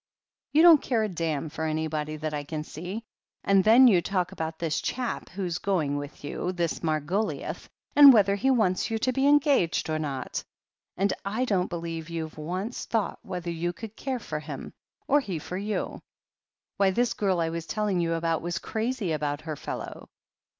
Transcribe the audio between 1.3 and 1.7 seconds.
for